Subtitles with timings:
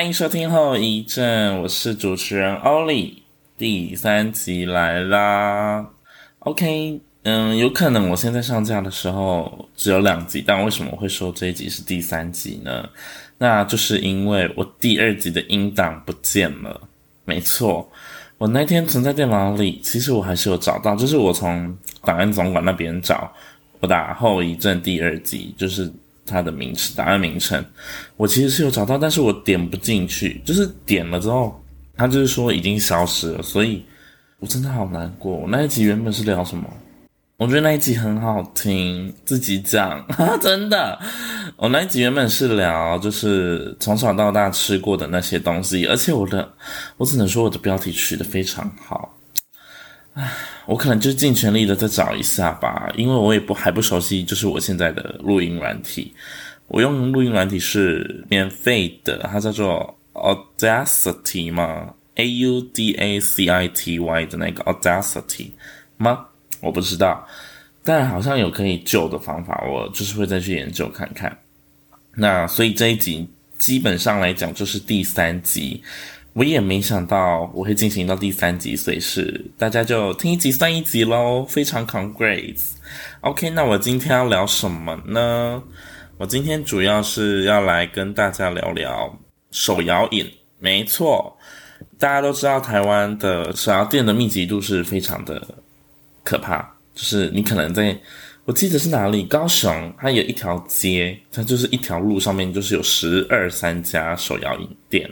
[0.00, 3.22] 欢迎收听后遗症，我是主持人欧里，
[3.58, 5.86] 第三集来啦。
[6.38, 12.88] OK，嗯，有可能我现在上架的时候只有两集，但为什么会说这一集是第三集呢？
[13.36, 16.80] 那就是因为我第二集的音档不见了。
[17.26, 17.86] 没错，
[18.38, 23.30] 我那天存在电脑里，其实我还是有找到，就是我从档案总管那边找，
[23.80, 25.92] 我打后遗症第二集，就是。
[26.26, 27.64] 它的名词，档案名称，
[28.16, 31.62] 我其实是有找到，但是我点不进去，就是点了之后，
[31.96, 33.84] 它就是说已经消失了，所以
[34.38, 35.34] 我真的好难过。
[35.34, 36.64] 我那一集原本是聊什么？
[37.36, 40.98] 我觉得那一集很好听，自己讲，哈哈，真的。
[41.56, 46.46] 我那一集原本是聊就是从小到大吃过的那些东西，而且我的，
[46.98, 49.16] 我只能说我的标题取得非常好。
[50.66, 56.12] 我可能就尽全力的再找一下吧，因为我也不还不熟悉，就是我现在的录音软体。
[56.68, 65.48] 我用录音软体是免费的，它叫做 Audacity 嘛，A U D A C I T Y 的那个 Audacity
[65.96, 66.26] 吗？
[66.60, 67.26] 我不知道，
[67.82, 71.36] 但好像有可以救的方法，我就是会再去研究看看。
[72.14, 73.28] 那所以这一集
[73.58, 75.82] 基本上来讲就是第三集。
[76.32, 82.72] 我也没想到我会进行到第三集，所以是大家就听一集算一集喽，非常 congrats。
[83.22, 85.60] OK，那我今天要聊什么呢？
[86.18, 89.18] 我今天主要是要来跟大家聊聊
[89.50, 90.24] 手摇饮。
[90.58, 91.36] 没错，
[91.98, 95.42] 大家都知道台湾的手摇店的密集度是非常的
[96.22, 96.60] 可怕，
[96.94, 97.98] 就是你可能在，
[98.44, 105.10] 我记得是哪里，高雄，它有一条街，它就是一条路上面就是有十二三家手摇饮店。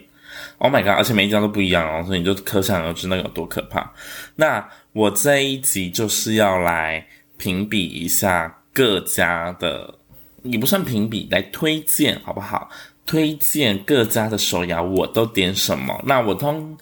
[0.58, 0.96] Oh my god！
[0.98, 3.92] 而且每一家都不一样哦，所以你就可想而知那个有多可怕。
[4.36, 7.06] 那我这一集就是要来
[7.36, 9.94] 评比一下各家的，
[10.42, 12.68] 也不算评比，来推荐好不好？
[13.06, 15.98] 推荐各家的手摇我都点什么？
[16.04, 16.76] 那我通，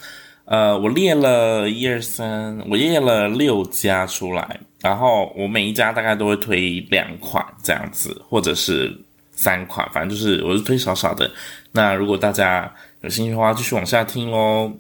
[0.46, 8.92] 呃，我列了一二三，我列了六家出来，然后我每一家大概都会推两款这样子，或者是
[9.32, 11.30] 三款，反正就是我是推少少的。
[11.70, 12.72] 那如果大家
[13.06, 14.72] 有兴趣的话，继续往下听喽。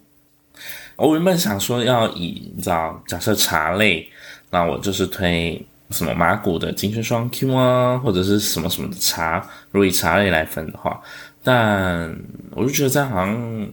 [0.96, 4.04] 我原本想说要以你知道，假设茶类，
[4.50, 9.48] 那我就是推什么麻古的金萱双 Q 啊，或者是什么什么的茶。
[9.70, 11.00] 如果以茶类来分的话，
[11.44, 12.12] 但
[12.50, 13.68] 我就觉得这样好像，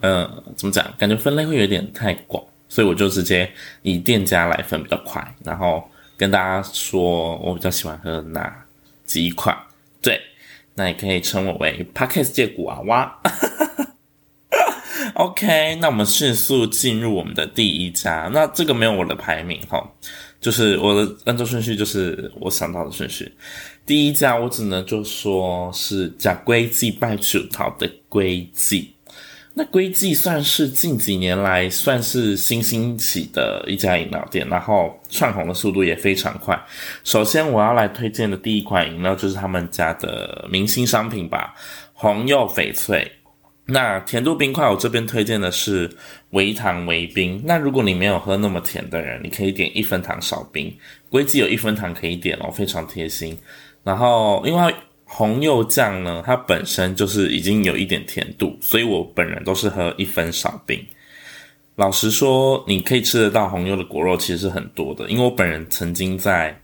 [0.00, 0.86] 呃，怎么讲？
[0.96, 3.50] 感觉分类会有点太广，所以我就直接
[3.82, 5.82] 以店家来分比较快，然后
[6.16, 8.64] 跟大家说我比较喜欢喝哪
[9.04, 9.56] 几款。
[10.00, 10.20] 对。
[10.74, 13.20] 那也可以称我为 Podcast 界古娃娃。
[15.14, 18.30] OK，那我们迅速进入我们的第一家。
[18.32, 19.86] 那这个没有我的排名哈，
[20.40, 23.30] 就是我的按照顺序，就是我想到的顺序。
[23.84, 28.94] 第一家我只能就说是假龟记拜树桃的龟记。
[29.54, 36.58] 那龟记算是近几年来算是新兴起的一家饮料店，然后窜红的速度也非常快。
[37.04, 41.54] 首先我要来推荐的第一款饮料就是他们家的明星商品吧，
[41.92, 43.12] 红柚翡翠。
[43.72, 45.90] 那甜度冰块我这边推荐的是
[46.30, 47.40] 微糖微冰。
[47.42, 50.70] 那如果你没有喝那么甜的人，你可以点一分糖少冰。
[51.08, 53.36] 龟记有一分糖可以点哦，非常贴心。
[53.82, 54.74] 然后因为
[55.04, 60.78] 红柚酱呢，它本身就是已经有一点甜度，所以我本人都是喝一分少冰。
[61.76, 66.54] 老实说，你可以吃得到红柚的果肉其实是很多的，因为我本人曾经在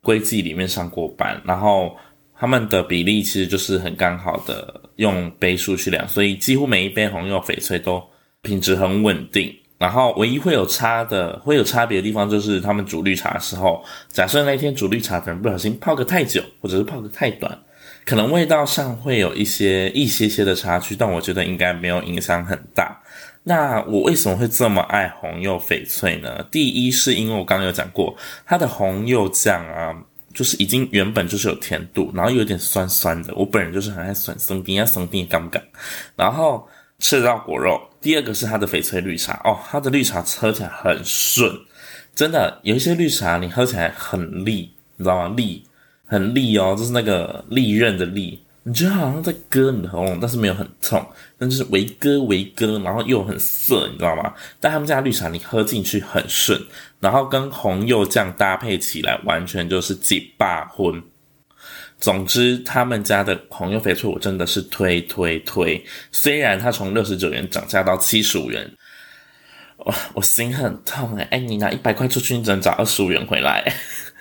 [0.00, 1.94] 龟记里面上过班，然后
[2.38, 8.02] 他们的比例其实就是很刚好的用杯数去量，所以几乎每一杯红柚翡翠都
[8.42, 9.54] 品质很稳定。
[9.78, 17.58] 然后唯一会有差的、会有差别的地方，就是他们煮绿茶的时候，假设那天煮绿茶的人不小心泡个太久，或者是泡个太短。
[18.06, 22.98] 可能味道上会有一些一些些的差距，但我觉得应该没有影响很大。
[23.42, 26.42] 那我为什么会这么爱红柚翡翠呢？
[26.50, 29.94] 第一是因为我刚刚有讲过，它的红柚酱啊，
[30.36, 33.34] 就是已经原本就是有甜度，然后有点酸酸的。
[33.34, 35.60] 我本人就是很爱酸生冰啊，酸甜敢不敢？
[36.14, 36.68] 然后
[37.00, 37.80] 吃得到果肉。
[38.00, 41.52] 第二个是它的翡翠绿茶哦，它的绿茶喝起来很顺，
[42.14, 45.34] 真的有一些绿茶你喝起来很利，你知道吗？
[45.36, 45.66] 利。
[46.08, 51.00] 很利哦，就是那个利刃的利，你觉得好像在割你的喉咙，但是没有很痛，
[51.38, 54.34] 但就是微割微割，然后又很涩，你知道吗？
[54.58, 56.60] 但他们家绿茶你喝进去很顺，
[56.98, 61.00] 然后跟红柚酱搭配起来，完全就是几把婚。
[62.00, 65.80] 总之，他们家的红柚翡翠我真的是推推推，
[66.10, 68.68] 虽然它从六十九元涨价到七十五元，
[69.76, 73.72] 我我心很痛诶，哎，你拿一百块出去，你只能找二十五元回来。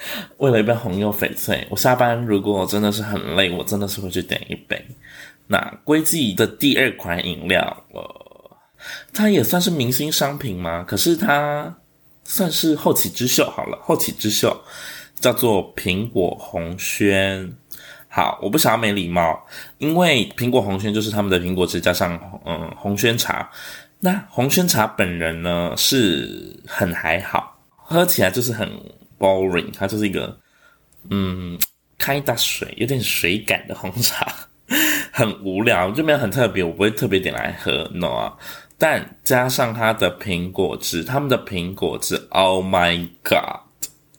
[0.37, 4.83] 为了一杯红柚翡翠，我下班如果真的是很累，我真的是会去点一杯。
[5.47, 8.57] 那归记的第二款饮料，呃，
[9.13, 10.83] 它也算是明星商品吗？
[10.87, 11.73] 可是它
[12.23, 14.59] 算是后起之秀好了，后起之秀
[15.19, 17.51] 叫做苹果红轩。
[18.07, 19.45] 好，我不想要没礼貌，
[19.77, 23.49] 因为苹果红轩就是他们的苹果汁加上嗯红轩茶。
[23.99, 28.69] 那红轩茶本人呢是很还好，喝起来就是很
[29.19, 30.37] boring，它就是一个
[31.09, 31.57] 嗯
[31.97, 34.27] 开大水，有点水感的红茶，
[35.11, 38.33] 很无聊，就没有很特别，我不会特别点来喝，no 啊。
[38.77, 43.61] 但加上它的苹果汁，他们的苹果汁，Oh my God，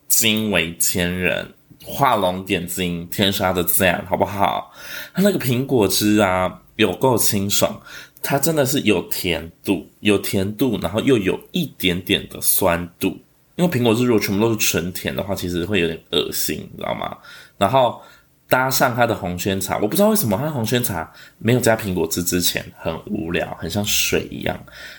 [0.08, 1.52] 惊为天人。
[1.88, 4.72] 画龙点睛，天杀的赞，好不好？
[5.14, 7.80] 它那个苹果汁啊，有够清爽，
[8.20, 13.16] 它真的是有甜度，有甜度，然后又有一点点的酸度。
[13.56, 17.16] 因为苹果汁如果全部都是纯甜的话，其实会有点恶心，你知道吗？
[17.58, 18.00] 然后。
[18.48, 24.56] 搭上它的红轩茶，我不知道为什么它红轩茶没有加苹果汁之前很无聊，很像水一样。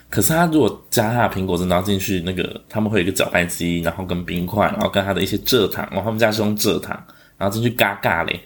[0.09, 7.01] 可是它如果加它的苹果汁，然后进去那个他们会有一个搅拌机，然后跟冰块，然后跟它的一些蔗糖，然后他们家是用蔗糖，
[7.37, 8.37] 然后进去嘎嘎嘞，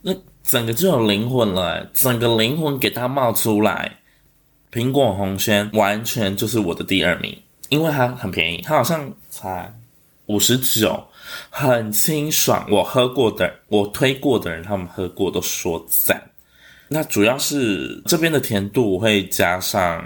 [0.00, 0.14] 那
[0.44, 3.98] 整个就有灵魂了，整个灵魂给它冒出来。
[4.70, 7.36] 苹果红轩完全就是我的第二名，
[7.68, 9.72] 因为它很便宜，它好像才
[10.26, 11.04] 五十九。
[11.50, 16.22] 很清爽，我喝过的，我推过的人，他们喝过都说赞。
[16.86, 20.04] 那主要是这边的甜度会加上，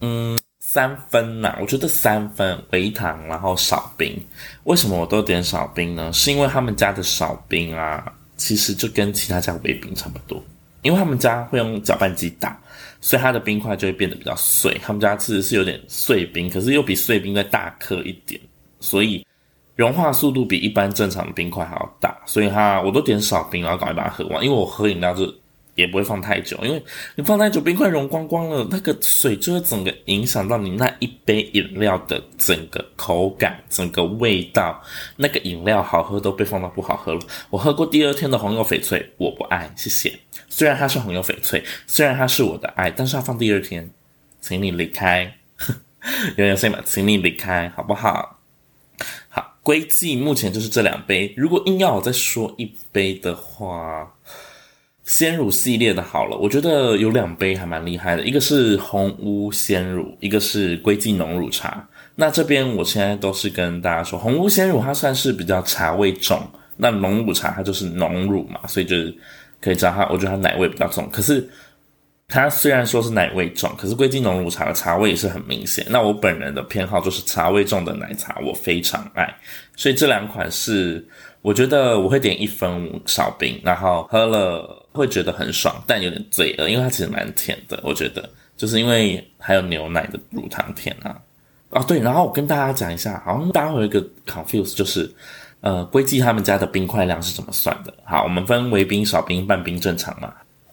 [0.00, 4.20] 嗯，三分呐，我觉得三分微糖，然后少冰。
[4.64, 6.12] 为什么我都点少冰呢？
[6.12, 10.42] 是因为他们家的少冰啊，其实就跟其他家微冰差不多，
[10.82, 12.60] 因为他们家会用搅拌机打，
[13.00, 14.78] 所以它的冰块就会变得比较碎。
[14.82, 18.40] 他们家其实是有点碎冰，可是又比碎冰再大颗一点，
[18.80, 19.24] 所以。
[19.76, 24.42] 融化速度比一般正常的冰块还要大，所以它我都点少冰，然后赶快把它喝完。
[24.44, 25.32] 因为我喝饮料就
[25.78, 26.82] 也不会放太久，因为
[27.14, 34.82] 你放太久，冰块融光光了，那个水就会整个影响到你那一杯饮料的整个口感、整个味道。
[35.16, 37.20] 那个饮料好喝都被放到不好喝了。
[37.48, 40.12] 我喝过第二天的红油翡翠，我不爱，谢谢。
[40.48, 43.88] 虽然它是红油翡翠，虽然它是我的爱，但是要放第二天，
[44.40, 45.32] 请你离开。
[46.36, 48.34] 有点碎嘛，请你离开，好不好？
[49.60, 54.10] 龟记目前就是这两杯，如果硬要我再说一杯的话，
[55.08, 61.82] 鲜乳系列的好了，我觉得有两杯还蛮厉害的，一个是红屋鲜乳，一个是龟记浓乳茶。
[62.14, 66.46] 那这边我现在都是跟大家说，红屋鲜乳它算是比较茶味重，
[66.76, 69.16] 那浓乳茶它就是浓乳嘛，所以就是
[69.62, 71.48] 可以知道它，我觉得它奶味比较重，可是。
[72.30, 75.86] 它虽然说是奶味重，可是龟记浓乳茶的茶味也是很明显。
[75.88, 79.34] 那我本人的偏好就是茶味重的奶茶，我非常爱。
[79.76, 81.02] 所以这两款是
[81.48, 87.80] 我觉得我会点一分少冰，然后喝了会觉得很爽，但有点罪恶，因为它其实蛮甜的。
[87.82, 91.16] 我觉得就是因为还有牛奶的乳糖甜啊。
[91.70, 95.10] 哦对，然后我跟大家讲一下，好像大家会有一个 confuse，就是
[95.62, 97.94] 呃龟记他们家的冰块量是怎么算的？
[98.04, 100.30] 好，我们分微冰、少冰、半冰、正常嘛。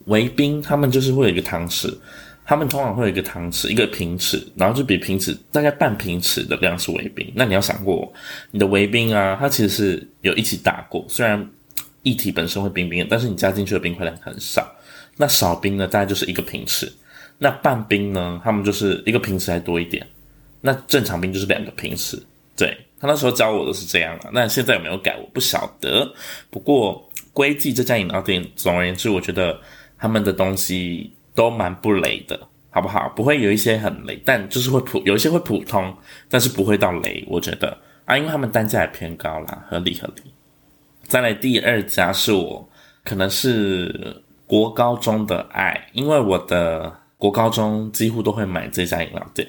[0.07, 1.97] 微冰，他们就是会有一个汤匙，
[2.45, 7.27] 他们通常会有一个汤匙，一个平尺，然后就比平尺大概半平尺的量是微冰。
[7.35, 8.13] 那你要想过，
[8.51, 11.43] 你的微冰啊，它其实是有一起打过，虽然
[12.03, 14.71] 液体本身会冰冰，但是你加进去的冰块量很少。
[15.17, 16.91] 那少冰呢，大概就是一个平尺。
[17.39, 20.05] 那半冰呢，他们就是一个平尺还多一点。
[20.61, 22.21] 那正常冰就是两个平尺。
[22.55, 26.07] 对，他那时候教我的是这样啊，那现在有没有改我不晓得。
[26.51, 29.59] 不过归记这家饮料店，总而言之，我觉得。
[29.97, 32.39] 他们的东西都蛮不雷的，
[32.71, 33.07] 好不好？
[33.09, 35.95] 不会有一些很雷，但就是会普，有一些会普通，
[36.29, 37.23] 但是不会到雷。
[37.27, 40.23] 我觉得啊，因为他们单价也偏高啦，合理合理。
[41.03, 42.67] 再来第二家是我
[43.03, 49.47] 可能是国高中的爱，因为我的国高中几乎都会买这家饮料店。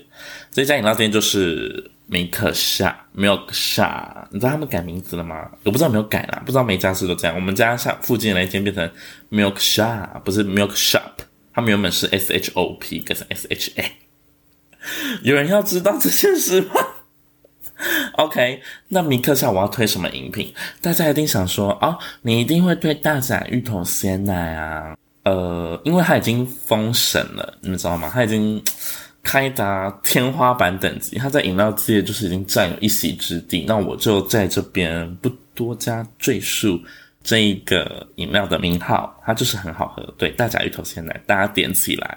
[0.50, 1.90] 这家饮料店就是。
[2.08, 5.50] 米克夏，Milk Sha，你知道他们改名字了吗？
[5.64, 7.34] 我不知道有没有改啦，不知道每家是都这样。
[7.34, 8.88] 我们家下附近的那间变成
[9.28, 11.00] Milk Sha，不是 Milk Shop，
[11.56, 13.90] 他们原本是 S H O P 改成 S H A。
[15.22, 16.74] 有人要知道这件事吗？
[18.18, 20.52] OK，那米克夏我要推什么饮品？
[20.82, 24.96] 大家一定想说哦，你一定会推大甲芋头鲜奶啊。
[25.24, 28.10] 呃，因为它已经封神了，你们知道吗？
[28.12, 28.62] 它已经。
[29.22, 33.64] 开达天花板等级，它在饮料界就是已经占有一席之地。
[33.66, 36.80] 那我就在这边不多加赘述
[37.26, 40.14] 这一个饮料的名号，它就是很好喝。
[40.16, 42.16] 对，大甲芋头鲜奶，大家点起来。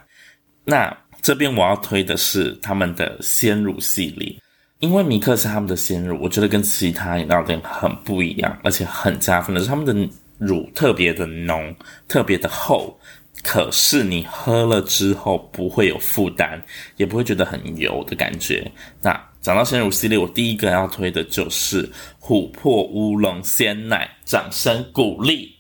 [0.64, 4.36] 那这边我要推的是他们的鲜乳系列，
[4.78, 11.76] 因为米克是他们的鲜乳，我觉得跟其他饮料店很不一样，而且很加分的是他们的乳特别的浓，
[12.08, 12.96] 特别的厚。
[13.42, 16.62] 可是你喝了之后不会有负担，
[16.98, 18.70] 也不会觉得很油的感觉。
[19.02, 21.90] 那讲到鲜乳系列，我第一个要推的就是
[22.22, 25.56] 琥珀乌龙鲜奶，掌声鼓励。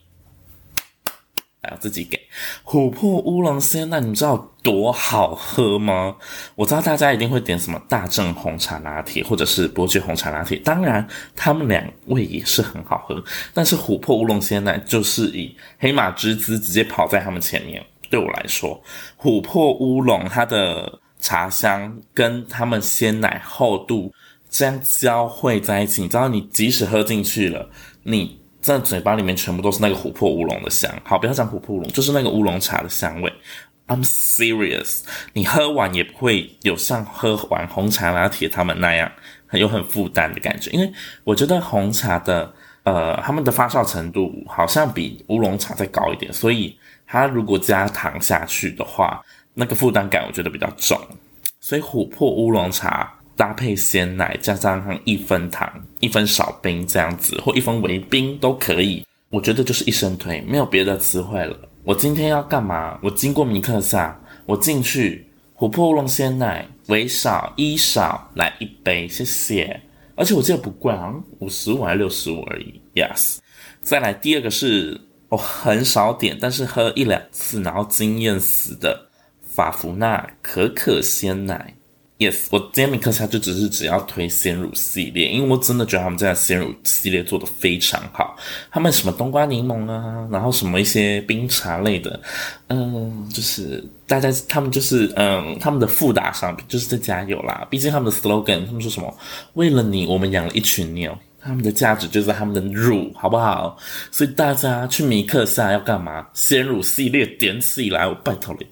[1.61, 2.19] 来，我自己给
[2.65, 6.15] 琥珀乌龙鲜奶，你知道多好喝吗？
[6.55, 17.81] 我知道大家一定会点什么大正红茶拿铁，或者是伯爵红茶拿铁，当然他们两位也是很好喝，但是琥珀乌龙鲜奶就是以黑马之姿直接跑在他们前面。
[18.09, 18.81] 对我来说，
[19.17, 24.11] 琥珀乌龙它的茶香跟他们鲜奶厚度
[24.49, 27.69] 这样交汇在一起，你知道，你即使喝进去了，
[28.03, 28.39] 你。
[28.61, 33.33] 在嘴巴里面全部都是那个琥珀乌龙的香，好，不要讲琥珀乌龙，就是那个乌龙茶的香味。
[33.87, 34.99] I'm serious，
[35.31, 39.09] 你喝完也不会有像喝完红茶拿铁他们那样
[39.47, 40.91] 很有很负担的感觉，因为
[41.23, 49.21] 我觉得红茶的呃他们的发酵程度好像比乌龙茶再高一点，所以它如果加糖下去的话，
[49.59, 50.97] 那个负担感我觉得比较重，
[51.59, 53.13] 所以琥珀乌龙茶。
[53.35, 59.01] 搭配鲜奶，加上一分糖、一分少冰这样子，或一分微冰都可以。
[59.29, 61.57] 我觉得就是一生推，没有别的词汇了。
[61.85, 62.99] 我今天要干嘛？
[63.01, 65.25] 我经过迷客夏，我进去
[65.55, 69.79] 琥珀乌龙鲜奶，微少一少来一杯，谢谢。
[70.15, 72.81] 而且我记得不贵，啊五十五还是六十五而已。
[72.93, 73.37] Yes，
[73.81, 74.99] 再来第二个是
[75.29, 79.08] 我很少点，但是喝一两次然后惊艳死的
[79.59, 81.75] 法芙娜可可鲜奶。
[82.17, 88.37] Yes，我今天米克夏就只是只要推鲜乳系列，因为我真的觉得他们家的鲜乳系列做得非常好。
[88.71, 92.17] 他们什么冬瓜柠檬啊，然后什么一些冰茶类的，
[92.67, 97.67] 嗯，就是大家他们就是嗯，他们的附打商品就是在加油啦。
[97.69, 99.13] 毕竟他们的 slogan，他们说什么
[99.55, 103.77] 为了你，我们养了一群牛，他们的价值就是他们的乳，好不好？
[104.09, 106.27] 所以大家去米克夏要干嘛？
[106.33, 108.67] 鲜乳系列点起来，我拜托你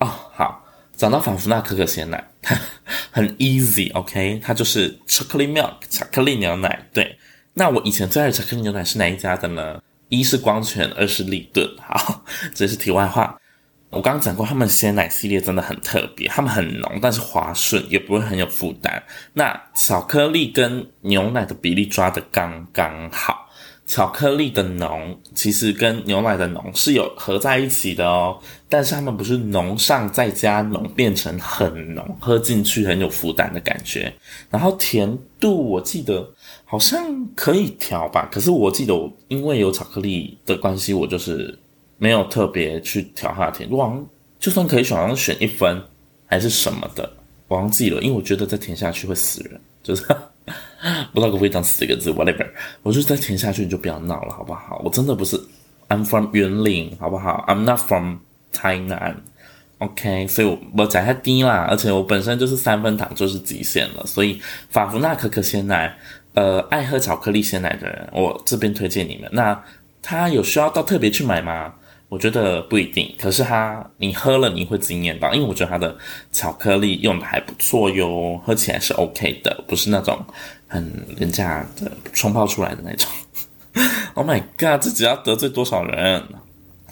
[0.00, 0.66] 哦，好。
[0.96, 2.54] 讲到法芙娜可可鲜奶，它
[3.10, 6.78] 很 easy，OK，、它就是 chocolate milk 巧克力牛奶。
[6.92, 7.18] 对，
[7.54, 9.82] 那我以前最爱的巧克力牛奶是哪一家的呢？
[10.10, 11.66] 一是光泉，二是立顿。
[11.78, 12.22] 好，
[12.54, 13.34] 这是题外话。
[13.88, 19.02] 我刚刚讲过，他们鲜奶系列真的很特别，他们很浓，但是滑顺，也不会很有负担。
[19.32, 23.49] 那巧克力跟牛奶的比例抓得刚刚好。
[23.90, 34.14] 巧克力的浓其实跟牛奶的浓是有合在一起的哦，但是它们不是浓上再加浓变成很浓，喝进去很有负担的感觉。
[34.48, 36.24] 然后甜度我记得
[36.64, 41.58] 好像可以调吧，可是我记得我因为有巧克力的关系，我就是
[41.98, 43.76] 没有特别去调它的甜度。
[43.76, 44.06] 我好像
[44.38, 45.82] 就算可以选，好像选一分
[46.26, 47.12] 还是什么的，
[47.48, 50.04] 我忘记了，因为我觉得再甜下去会死人，就是。
[51.12, 52.46] 不知道可不可以讲四个字，whatever。
[52.82, 54.80] 我就再填下去，你就不要闹了，好不好？
[54.84, 55.40] 我真的不是
[55.88, 58.16] ，I'm from 员林，好不好？I'm not from
[58.52, 59.16] 台南
[59.78, 60.26] ，OK。
[60.26, 65.94] 所以我我讲太低啦，而且我本身就是三分糖就是极限了，所以法芙娜可可鲜奶，
[66.34, 69.28] 呃，爱喝巧克力鲜奶的人，我这边推荐你们。
[69.32, 69.62] 那
[70.02, 71.74] 他有需要到特别去买吗？
[72.10, 75.96] 我觉得不一定，可是它你喝了你会惊艳到，因为我觉得它的
[76.32, 80.18] 巧克力用的还不错哟，喝起来是 OK 的，不是那种
[80.66, 83.08] 很廉价的冲泡出来的那种。
[84.14, 86.24] Oh my god，这只要得罪多少人？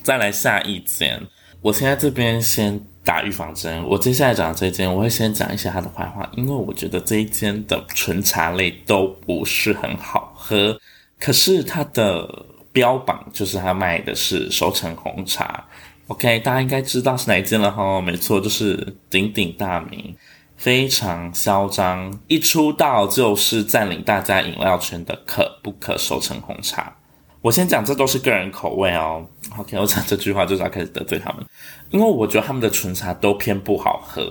[0.04, 1.20] 再来下一间，
[1.62, 10.80] 我现在这边先打预防针，我接下来讲的这一间，我会先讲一下它的坏话，因为我觉得这一间的纯茶类都不是很好喝，
[11.18, 12.46] 可是它的。
[12.78, 15.64] 标榜就是他卖的是熟成红茶
[16.06, 20.14] ，OK，大家应该知道是哪一间了哈，没错，就是鼎鼎大名，
[20.56, 26.94] 非常嚣张，一出道就是占领大家饮料圈的可不可熟成红茶。
[27.42, 31.44] 我先讲，这都是个人口味哦，OK，我讲这句话就是要开始得罪他们，
[31.90, 34.22] 因为我觉得他们的纯茶都偏不好喝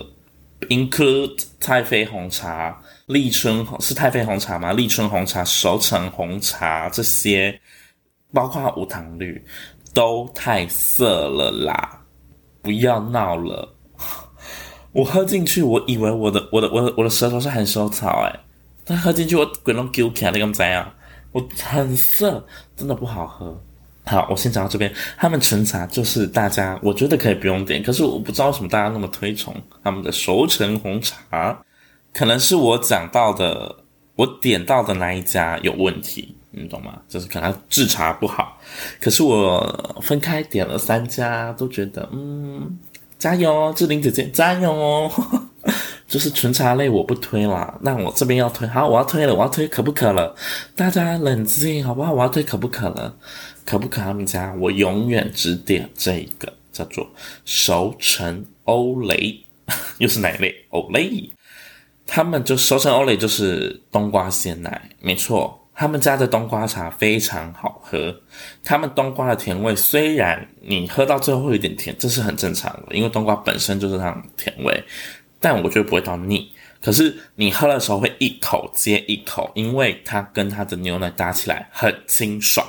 [0.70, 4.72] ，include 太妃红茶、立春是太妃红茶吗？
[4.72, 7.60] 立春红茶、熟成红茶这些。
[8.34, 9.44] 包括无糖绿
[9.94, 12.02] 都太涩了啦！
[12.62, 13.74] 不要闹了，
[14.92, 18.40] 我喝进去，我以为我的我的我的我的舌头是含羞草诶，
[18.84, 20.92] 但喝进去我鬼龙丢起来那个怎样？
[21.32, 23.60] 我很涩，真的不好喝。
[24.06, 24.94] 好，我先讲到这边。
[25.18, 29.54] 他们纯茶就是大家我觉得可以不用点，可是我不知道为什么大家那么推崇
[29.84, 31.58] 他们的熟成红茶，
[32.14, 33.76] 可能是我讲到的
[34.16, 36.37] 我点到的那一家有问题。
[36.62, 37.00] 你懂吗？
[37.08, 38.60] 就是可能制茶不好，
[39.00, 42.78] 可是我分开点了三家，都觉得嗯，
[43.20, 45.12] 加油，志玲姐姐加油哦！
[46.08, 50.34] 就是纯茶类我不推啦，那我这边要推，好，我要推了，我要推可不可了？
[50.76, 52.14] 大家冷静好不好？
[52.14, 53.14] 我要推可不可了？
[53.66, 57.06] 可不可他们家我永远只点这个叫做
[57.44, 59.38] 熟成欧蕾，
[60.00, 60.56] 又是哪一类？
[60.70, 61.30] 欧蕾。
[62.06, 65.67] 他们就熟成欧蕾就是冬瓜鲜奶，没错。
[65.80, 68.14] 他们家的冬瓜茶非常好喝。
[68.64, 74.84] 他们冬瓜的甜味虽然你喝到最后会有点甜，这是很正常的，因为冬瓜本身就是那种甜味，
[75.40, 76.52] 但我觉得不会到腻。
[76.82, 82.66] 可是你喝的时候会一口接一口，因为它跟它的牛奶搭起来很清爽，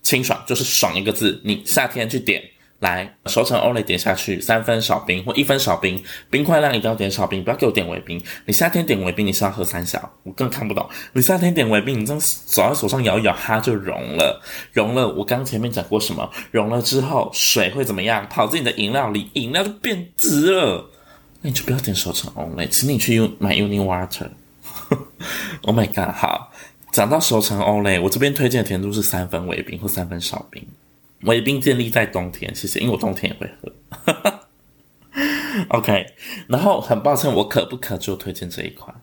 [0.00, 1.38] 清爽就是爽一个字。
[1.44, 2.42] 你夏天去点。
[2.80, 8.20] 来，熟成欧蕾点下去，三分少冰或一分少冰，冰块量一定要点少冰，不要给我点微冰。
[8.46, 10.88] 你夏天点微冰，你是要喝三小，我更看不懂。
[11.12, 15.06] 你夏天点微冰，你这样手在手上摇一摇，它就融了，融了。
[15.06, 16.30] 我刚前面讲过什么？
[16.50, 18.26] 融了之后，水会怎么样？
[18.28, 20.90] 跑进你的饮料里，饮料就变质了。
[21.42, 24.28] 那你就不要点熟成欧蕾，请你去买 Uni Water。
[25.62, 26.14] Oh my god！
[26.14, 26.50] 好，
[26.92, 30.66] 讲到熟成欧蕾，我这边推荐的甜度是三分微冰或三分少冰。
[31.22, 34.40] 微冰建立在冬天，谢谢，因为我冬天也会喝。
[35.70, 36.06] OK，
[36.46, 38.94] 然后很抱歉，我可不可就推荐这一款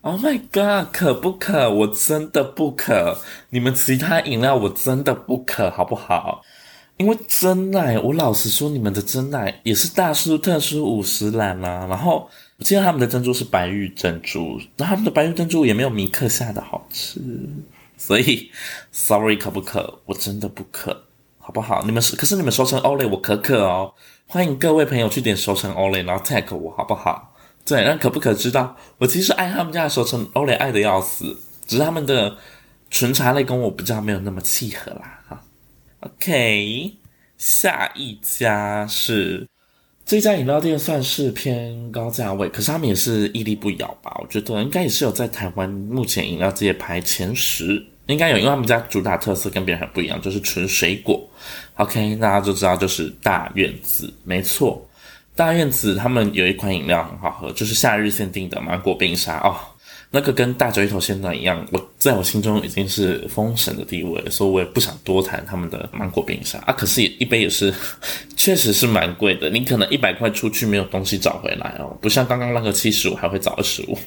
[0.00, 1.70] ？Oh my god，可不可？
[1.70, 3.18] 我真的不可。
[3.50, 6.42] 你们其他饮料我真的不可，好不好？
[6.96, 11.86] 因为真奶，我老实说，你们的真奶也是大叔特殊五十岚啦。
[11.88, 17.20] 然后我记得他们的珍珠是白玉珍珠，然后他们的白玉珍珠也没有米克夏的好吃，
[17.96, 18.50] 所以
[18.92, 20.00] Sorry，可不可？
[20.06, 21.04] 我真的不可。
[21.42, 21.82] 好不好？
[21.84, 23.92] 你们是，可是你们熟成欧蕾我可可哦，
[24.26, 27.34] 欢迎各位朋友去点熟成欧蕾，然后 tag 我好不好？
[27.64, 32.36] 对，那可不可知道，我其实爱他们家的熟成欧蕾爱的要死，只是他们的
[32.90, 35.20] 纯茶类跟我比较没有那么契合啦。
[35.28, 35.42] 哈
[36.00, 36.92] ，OK，
[37.38, 39.48] 下一家是
[40.04, 44.14] 这家饮料店算是偏高价位，可是他们也是屹立不摇吧？
[44.20, 47.84] 我觉得应该也是有在台湾目前饮料界排前十。
[48.10, 51.22] 应该有，因为他们家主打特色跟别人很不一样，就是纯水果。
[51.76, 54.86] OK，大家就知道就是大院子，没错，
[55.34, 59.56] 大院子他们有一款饮料很好喝，就是夏日限定的芒果冰沙哦，
[60.10, 66.72] 那个跟大嘴头鲜奶一样，我在我心中已经是封神的地位，所以我也不想多谈他们的芒果冰沙啊。
[66.72, 67.72] 可是一杯也是，
[68.36, 73.98] 确实是蛮贵的，你可能一百块出去没有东西找回来哦，不像刚刚那个七十五还会找二十五。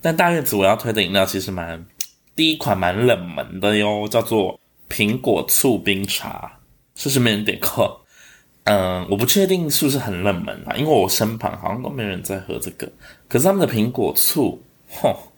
[0.00, 1.84] 但大院子我要推的饮料其实蛮。
[2.36, 6.50] 第一款蛮冷门的哟，叫做苹果醋冰茶，
[6.96, 8.00] 是不是没人点过？
[8.64, 12.90] 嗯，我不确定是不是很冷门啊，因为我身旁好像都没人在喝这个。
[13.28, 15.32] 可是他们的苹果醋，吼，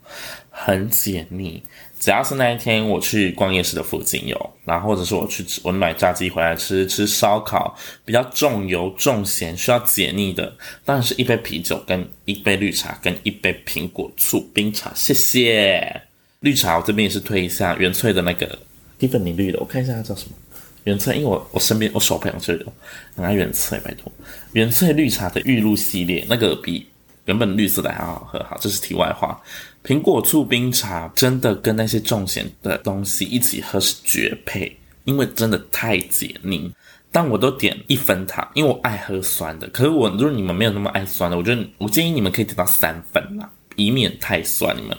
[0.50, 1.62] 很解腻。
[1.98, 10.54] 只要是那一天我去逛夜市的附近有，然后或者是我去吃，我买炸鸡回来吃，吃烧烤比较重油重咸需要解腻的，
[10.84, 16.05] 当然是一杯啤酒跟一杯绿茶跟一杯苹果醋冰茶，谢谢。
[16.40, 18.58] 绿茶，我这边也是推一下原萃的那个
[18.98, 20.36] 蒂芙尼绿的，我看一下它叫什么
[20.84, 22.72] 原萃，因为我我身边我手朋友就有，
[23.14, 24.10] 拿原萃拜托，
[24.52, 26.86] 原萃绿茶的玉露系列那个比
[27.24, 29.40] 原本绿色的还要好喝，好，这是题外话。
[29.84, 36.72] 苹果醋冰茶真的跟那些重咸的东西一起喝是绝配，因为真的太解腻。
[37.12, 39.66] 但我都点一分糖，因为我爱喝酸的。
[39.68, 44.96] 可是我如果你们没有那么爱酸的，我觉得我建议你们可以点到三分啦，以免太酸，你们。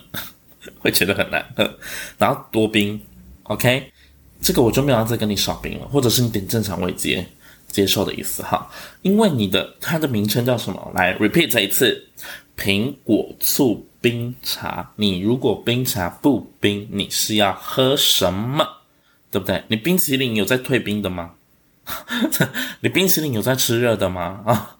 [0.79, 1.77] 会觉得很难喝，
[2.17, 2.99] 然后多冰
[3.43, 3.91] ，OK，
[4.41, 7.25] 这个我就没有要再跟你少冰了，或者是你点正常位接
[7.67, 8.69] 接受的意思哈，
[9.01, 10.91] 因为你的它的名称叫什么？
[10.95, 12.07] 来 repeat 一次，
[12.57, 14.91] 苹果醋冰茶。
[14.95, 18.65] 你如果冰茶不冰，你是要喝什么？
[19.29, 19.63] 对不对？
[19.67, 21.31] 你冰淇淋有在退冰的吗？
[22.81, 24.41] 你冰淇淋有在吃热的吗？
[24.45, 24.75] 啊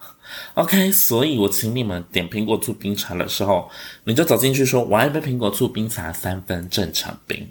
[0.57, 3.69] ？OK，所以我请你们点苹果醋冰茶的时候，
[4.05, 7.47] 你就走进去说：“我要一杯苹果醋冰茶，三分正常冰。”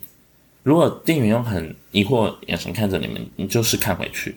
[0.64, 4.34] 如果店员用很疑惑眼神看着你们，你就是看回去，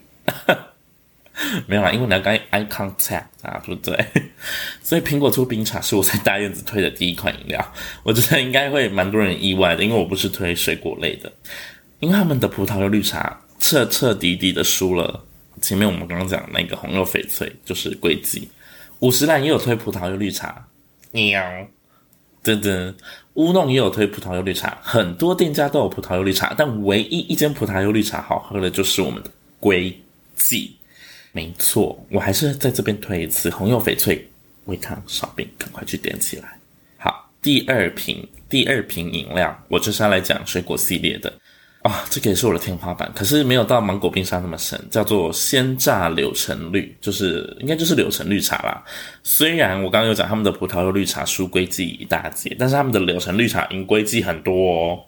[1.65, 4.05] 没有啦，因为你要跟 eye contact 啊，对不对？
[4.84, 11.34] 所以苹果醋冰茶是我在大院子推的第一款饮料，我觉得应该会蛮多人意外的，因为我不是推水果类的，
[11.99, 15.25] 因为他们的葡萄柚绿茶彻彻底底的输了
[15.60, 18.47] 前面我们刚刚讲那个红柚翡翠，就是贵记。
[19.00, 20.68] 五十岚也有推葡萄柚绿茶，
[21.12, 21.42] 喵，
[22.44, 22.94] 噔噔，
[23.36, 29.98] 乌弄也有推葡萄柚绿茶，很多店家都有葡萄柚绿茶，但唯一一间葡萄柚绿茶好喝的就是我们的龟
[30.36, 30.76] 记，
[31.32, 34.30] 没错，我还是在这边推一次红柚翡翠
[34.66, 36.60] 微糖少冰，赶快去点起来。
[36.98, 41.32] 好，第二瓶，第二瓶饮料，我就是要来讲水果系列的。
[41.82, 48.84] 啊、这个也是我的天花板，可是没有到芒果冰沙那么深，叫做鲜榨柳橙绿，就是应该就是柳橙绿茶啦。
[49.24, 55.00] 虽然我刚刚有讲他们的葡萄柚绿茶输龟记一大截，但是他们的柳橙绿茶赢龟记很多哦。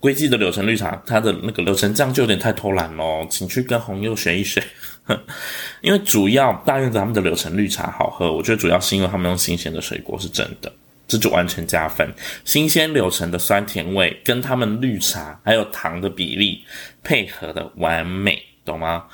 [0.00, 4.62] 龟记的柳橙绿茶，它的那个柳橙酱就有点太偷懒喽，请去跟红柚学一学。
[5.82, 10.72] 因为主要大院子他们的柳橙绿茶好喝，我觉得主要是因为他们用新鲜的水果，是真的，
[11.06, 12.12] 这就完全加分。
[12.44, 16.64] 新鲜柳橙的酸甜味跟他们绿茶还有糖的比例
[17.02, 19.04] 配合的完美，懂吗？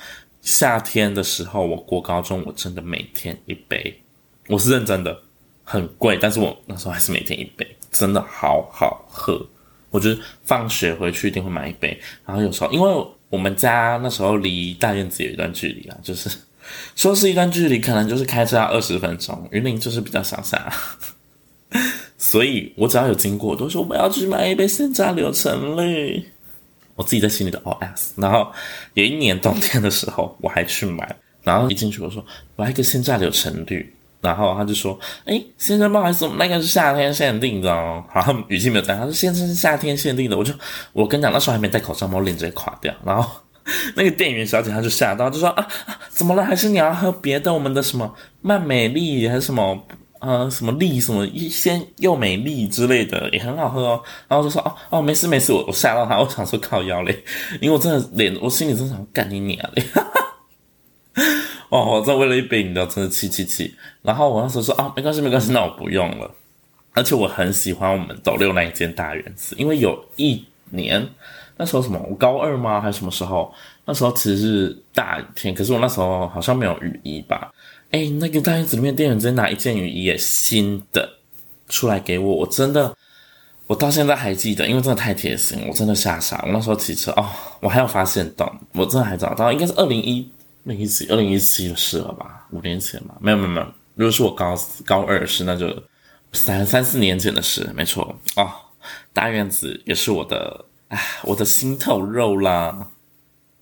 [0.43, 4.01] 夏天的时候，我国高中我真的每天一杯，
[4.49, 5.17] 我是认真的，
[5.65, 9.47] 很贵，但是我那时候还是每天一杯，真的好好喝。
[9.91, 16.31] 我就是放学回去一定会买一杯，然后有时候因为我们家那时候离大院子有一段距离啊，就是
[16.95, 19.49] 说是一段距离，可能就是开车要二十分钟。
[19.51, 20.73] 云林就是比较乡下，
[22.19, 26.25] 所以我只要有经过，我都说我要去买一杯现榨柳橙绿。
[26.97, 28.11] 我自己在心里的 OS。
[28.17, 28.51] 然后
[28.95, 32.25] 有一年冬天的时候，我还去买，然后一进去我说
[32.57, 33.95] 我要一个现榨柳橙绿。
[34.21, 40.53] 然后他就说：“哎，先生，不好意思，我们那个是夏天限定的哦。”好，他语气没有在，他说：“先生是夏天限定的。”我就
[40.93, 42.95] 我跟你讲，那时候还没戴口罩，我脸直接垮掉。
[43.03, 43.31] 然后
[43.97, 45.67] 那个店员小姐她就吓到，就说：“啊，
[46.11, 46.45] 怎么了？
[46.45, 47.51] 还是你要喝别的？
[47.51, 49.83] 我们的什么曼美丽还是什么
[50.21, 57.25] 呃什么丽什么一鲜又美丽之类的也很好喝哦。”然后就说：“哦哦，没事没事。”我我吓到他，我想说靠腰嘞，
[57.61, 59.85] 因为我真的脸，我心里真想干你娘嘞。
[61.71, 63.75] 哦，我真为了一杯饮料，真的气气气。
[64.03, 66.31] 然后我那时候说啊，没关系，没关系，那我不用了。
[66.93, 71.09] 而且我很喜欢我们斗六那一间大院子，因为有一年
[71.57, 72.81] 那时候什么，我高二吗？
[72.81, 73.55] 还是什么时候？
[73.85, 77.53] 那时候其实是大雨天，可是我那时候好像没有雨衣吧？
[77.91, 81.09] 哎，那个大院子里面店员直接拿一件雨衣也新的
[81.69, 82.97] 出来给我，我真的，
[83.67, 86.43] 我到现在还记得，因为真的太贴心，我真的吓傻。
[86.47, 87.27] 我那时候骑车哦，
[87.61, 90.31] 我还有发现到，我真的还找到，应该是二零一。
[90.63, 92.47] 那一次，二零一七的事了吧？
[92.51, 93.67] 五年前嘛，没有没有没有。
[93.95, 95.75] 如果是我高高二时，那就
[96.35, 98.47] 三三四年前的事，没错哦。
[99.15, 102.89] 大院子也是我的，哎，我的心头肉啦。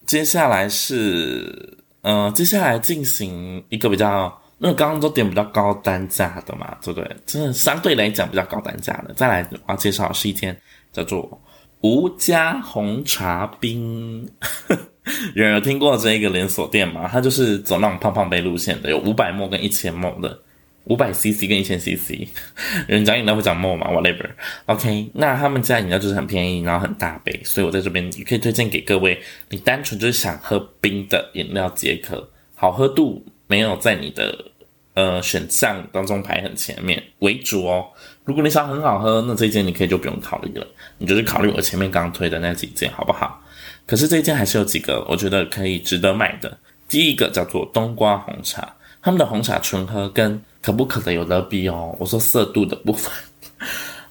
[0.07, 7.17] 接下来是，嗯、接下来进行一个比较，那刚刚都点比较高单价的嘛，对不对？
[7.27, 9.13] 真的相对来讲比较高单价的。
[9.15, 10.57] 再来，我要介绍的是一间
[10.93, 11.41] 叫做
[11.81, 14.29] 吴家红茶冰。
[15.35, 17.09] 有人有听过这一个连锁店吗？
[17.11, 20.39] 它就是走那种胖胖杯路线的，有五百 ml 跟一千 ml 的，
[20.89, 22.29] 五百 cc 跟一千 cc。
[22.87, 24.29] 人讲饮料会讲 ml 嘛？Whatever。
[24.67, 29.21] OK，那他们家饮料就是很便宜，然后很大杯，所以我在这边也可以推荐给各位。
[29.51, 34.53] 你单纯就是想喝冰的饮料解渴，好喝度没有在你的
[34.95, 37.87] 呃选项当中排很前面为主哦。
[38.25, 40.67] 如果你想很好喝，那这一间你可以就不用考虑了，
[40.99, 43.43] 你就是考虑我前面刚推的那几件，好不好？
[43.87, 46.59] 可是这一间还是有几个我觉得可以值得买的。
[46.89, 51.95] 第一个叫做冬瓜红茶，他们的红茶纯喝跟可不可的有得比哦。
[51.99, 53.11] 我说色度的部分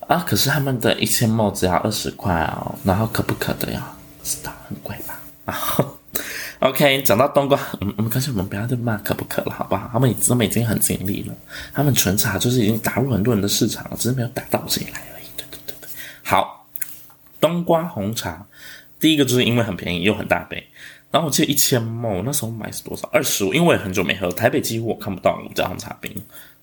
[0.08, 3.86] 啊，可是他们的一千 ml 只要二十块哦，然后可不可的呀，
[4.24, 5.20] 知道很贵吧？
[5.46, 5.98] 然 后
[6.60, 9.90] OK，讲到冬瓜，嗯嗯，可是我们不要再骂可不可了，好不好？
[9.94, 11.36] 他们他们已经很尽力了，
[11.74, 15.26] 他们纯茶就是已经打入很多人的市场了，只是没有打到这里来而已。
[15.36, 15.88] 对对对对，
[16.24, 16.66] 好，
[17.40, 18.46] 冬瓜红茶。
[19.00, 20.68] 第一个就是因为很便宜又很大杯，
[21.12, 23.08] 然后我记得一千 ml 那时候买是多少？
[23.12, 26.12] 二十五，因为我也很久没喝，台北几乎我看不到五家红茶冰，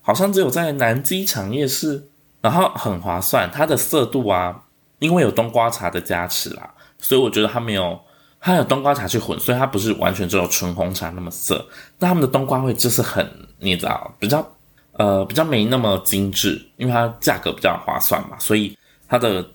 [0.01, 2.05] 好像只有在南机场夜市，
[2.41, 4.63] 然后很划算，它的色度啊，
[4.99, 7.99] 因为有冬瓜茶的加持啦，所以我觉得它没有，
[8.41, 11.65] 它有冬瓜茶去混，所以它不是完全只有纯红茶那么涩，
[11.99, 13.25] 那他们的冬瓜味就是很，
[13.59, 14.45] 你知道，比较
[14.93, 19.45] 呃比较没那么精致，因为它价格比较划算嘛，所以它的。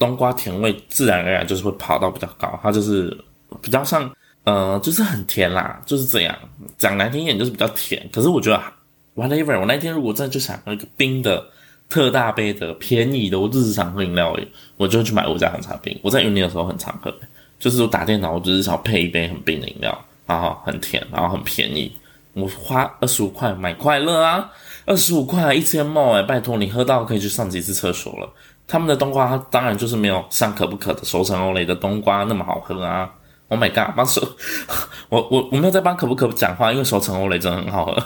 [0.00, 3.14] 冬瓜甜味自然而然就是会跑到比较高，它就是
[3.60, 4.10] 比较像，
[4.44, 6.34] 呃，就是很甜啦，就是这样。
[6.78, 8.08] 讲难听一点就是比较甜。
[8.10, 8.58] 可是我觉得
[9.14, 11.44] ，whatever，我那天如果真的就想喝一个冰的
[11.90, 15.94] 特大杯的便宜的，我日常喝饮料而已，我就去买我家红茶冰。
[16.02, 17.14] 我在云林的时候很常喝，
[17.58, 21.94] 就是我打电脑，我只是想配一杯很冰的饮料，然后很甜，然后很便宜。
[22.32, 24.50] 我花二十五块买快乐啊，
[24.86, 28.32] 二十五块一千 ml 哎，拜托你喝到可以去上几次厕所了。
[28.70, 33.10] 他们的冬瓜，它当然就是没有像可不可的熟成欧蕾的冬瓜那么好喝啊
[33.48, 34.22] ！Oh my god，帮手，
[35.10, 38.00] 我我我没有在帮可不可讲话，因为熟成欧蕾真的很好喝。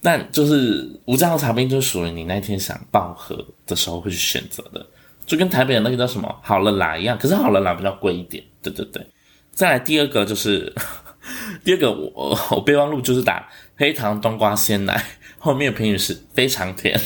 [0.00, 4.86] 但就是吴家红茶冰，就属于你那天想爆喝的时候会去选择的，
[5.26, 7.18] 就跟台北的那个叫什么好了啦一样。
[7.18, 9.06] 可是好了啦比较贵一点，对对对。
[9.52, 10.72] 再来第二个就是
[11.62, 15.04] 第二个我，我我备忘录就是打黑糖冬瓜鲜奶，
[15.38, 16.98] 后面的评语是非常甜。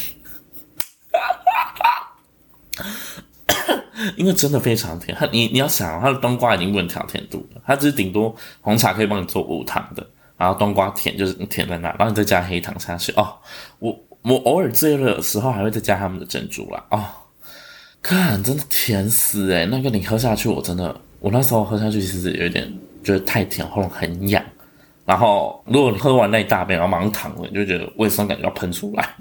[4.17, 13.35] 因为真的非常甜，它你你要想，它的冬瓜已经不能调甜度了，它只是顶多红茶可以帮你做无糖的，然后冬瓜甜就是甜在那，然后你再加黑糖下去哦。
[13.79, 17.05] 我我偶尔醉了的时候还会再加他们的珍珠啦哦。
[18.01, 22.69] 看，真的甜死诶、那个你喝下去，我真的，我那时候喝下去其实有一点
[23.05, 24.43] 觉得太甜，喉咙很痒。
[25.05, 29.15] 然后如果你喝完那一大杯，然后马上躺了，你就觉得胃酸感觉要喷出来。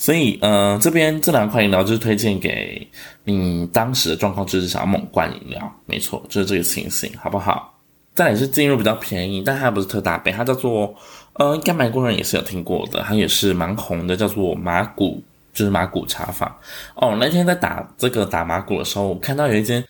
[0.00, 2.88] 所以，呃，这边这两款饮料就是推荐给
[3.24, 7.78] 你当时的状况，就是想要猛灌饮料，没错，就是这个情形，好不好？
[8.14, 10.94] 再来是进入比较便宜，但它不是特大杯，它叫做，
[11.34, 16.50] 呃，应该蛮多人也是有听过的，它也是蛮红的，叫做麻古，就是麻古茶坊。
[16.94, 19.84] 哦，那天在打这个打麻古的时候，我看到有一间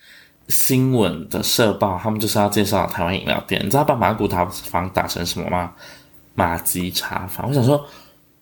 [0.49, 5.71] 新闻的社报，他们就是要介绍台湾饮料店，你知道把麻古茶坊打成什么吗？
[6.35, 7.47] 马吉茶坊。
[7.47, 7.81] 我想说。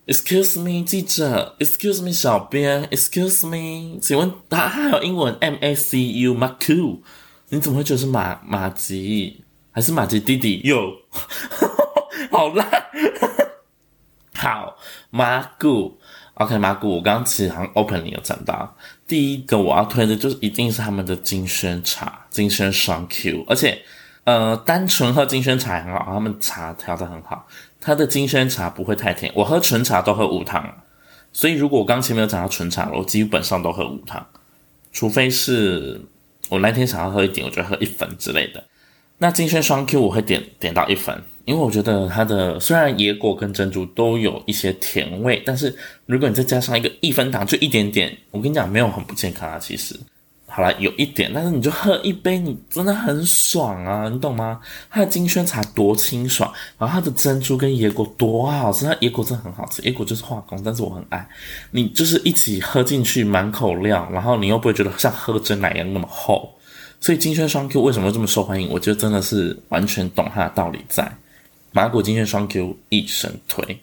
[0.09, 1.55] Excuse me，记者。
[1.59, 2.83] Excuse me，小编。
[2.85, 7.01] Excuse me，请问他还有英文 M A C U Macu？
[7.49, 10.61] 你怎么会觉得是马马吉还是马吉弟弟？
[10.63, 10.91] 哟，
[12.31, 12.67] 好烂。
[14.33, 14.75] 好，
[15.11, 15.99] 马古。
[16.33, 16.95] OK，马古。
[16.95, 18.75] 我刚刚其实好像 open 你有讲到，
[19.07, 23.79] 第一个我要推的就是一定是他们的金萱茶，金萱双 Q，而且
[24.23, 27.45] 呃，单纯喝金萱茶也很好，他们茶调的很好。
[27.81, 30.69] 它的金萱茶不会太甜，我喝纯茶都喝无糖，
[31.31, 34.25] 所以如果我刚前面有讲到纯茶，我基本上都喝无糖，
[34.91, 35.99] 除非是
[36.49, 38.63] 我那天想要喝一点，我就喝一粉之类的。
[39.17, 49.99] 那金萱双 Q 我会点点到一粉，因为我觉得它的虽然野果跟珍珠都有一些甜味，但是如果你再加上一个一分糖，就一点点，我跟你讲没有很不健康啊，其实。
[50.59, 54.59] 好了，有一点，但是你就喝一杯，你真的很爽啊，你懂吗？
[54.89, 61.25] 它的金萱茶多清爽，然后它的珍珠跟野果多好吃，它野果真的很好吃，野果就是化工，但是我很爱。
[61.71, 66.53] 你就是一起喝进去，满口料，然后你又不会觉得像喝真奶一样那么厚，
[66.99, 68.67] 所以金萱双 Q 为什么这么受欢迎？
[68.69, 71.09] 我觉得真的是完全懂它的道理在。
[71.71, 73.79] 麻古金萱双 Q 一生推。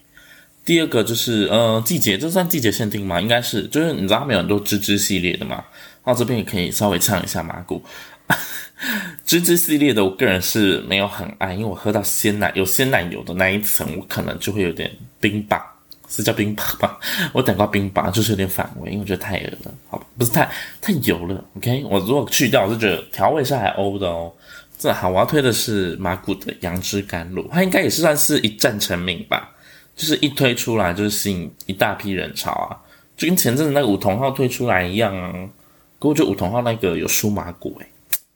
[0.63, 3.19] 第二个就是呃季节，这算季节限定吗？
[3.19, 5.63] 应该是，就是你知道他们有很多芝芝系列的嘛。
[6.07, 7.83] 到这边也可以稍微唱一下麻古，
[9.25, 14.89] 芝芝系列的，我个人是没有很爱，因为我喝到鲜奶有鲜奶油的那一层，我可能就会有点
[15.19, 15.61] 冰棒，
[16.07, 16.97] 是叫冰棒吧？
[17.33, 20.49] 我等过冰棒就是有点反胃，因为我觉得太油了，好，不是太
[20.81, 21.43] 太油了。
[21.57, 24.31] OK，我如果去掉，我是觉得调味是还 O 的哦。
[24.79, 29.49] 这好，我要推的是麻古的杨枝甘露，它应该也是算是一战成名吧，
[29.95, 32.77] 就是一推出来就是吸引一大批人潮啊，
[33.17, 35.33] 就跟前阵子那个五桐号推出来一样啊。
[35.99, 37.87] 可我觉得五桐号那个有输麻古诶，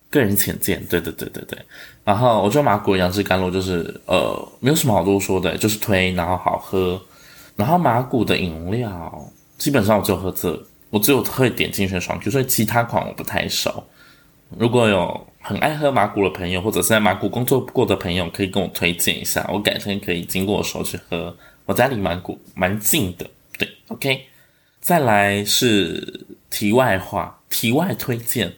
[0.10, 1.58] 个人浅见，对对对对对。
[2.04, 7.00] 然后我觉得麻古杨枝甘露就是呃没有什么好多说的，就是推然后好喝。
[7.56, 13.84] 然后麻古的饮料基本上我只有喝这，我只有会点精选爽 Q，所以其他款我不太熟。
[14.58, 21.36] 如果有很爱喝麻古的朋友，或者是在麻古工作过的朋友，可以跟我推荐一下，我改天可以经过我手去喝。
[21.66, 24.26] 我家离麻古蛮近的，对，OK。
[24.82, 27.38] 再来是题外话。
[27.62, 28.52] 题外推荐，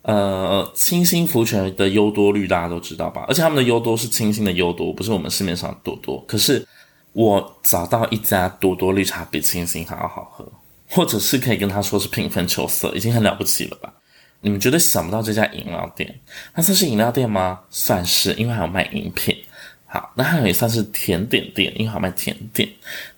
[0.00, 3.26] 呃，清新福泉的优多绿大家都知道吧？
[3.28, 6.24] 而且他们的优多是清新的优多，不是我们市面上的多多。
[6.26, 6.66] 可是
[7.12, 10.50] 我找到一家多多绿茶比清新还要好喝，
[10.88, 13.92] 或者是可以跟他说是平分秋色，已经很了不起了吧？
[14.40, 16.18] 你们绝对想不到这家饮料店，
[16.54, 17.60] 它算是饮料店吗？
[17.68, 19.36] 算是，因为还有卖饮品。
[19.84, 22.66] 好，那它也算是甜点店，因为还有卖甜点。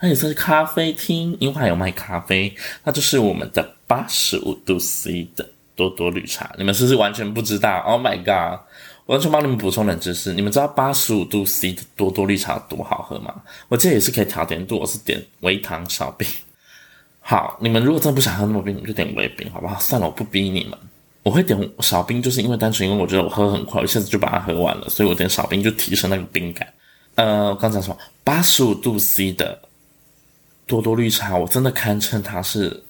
[0.01, 2.53] 它也算是咖啡厅，因为还有卖咖啡。
[2.83, 3.78] 那就是我们的。
[3.89, 8.61] 八十五度 C 的多多绿茶，你们是不是完全不知道？Oh my god！
[9.07, 10.35] 我完全帮你们补充冷知识。
[10.35, 13.35] 你们知道八十五度 C 的多多绿茶多好喝吗？
[13.69, 16.29] 我记得也是可以调甜度，我是点微糖少冰。
[17.21, 19.81] 好，你们如果真的不想喝那么冰，你们就点微冰，好不好？
[19.81, 20.79] 算了，我不逼你们。
[21.23, 26.69] 我会点少冰，就是因为单纯因为我觉得我喝很快，我一下子就把它喝完了，所以我点少冰就提升那个冰感。
[27.15, 29.59] 呃，我刚才说八十五度 C 的
[30.67, 32.83] 多多绿茶，我真的堪称它是。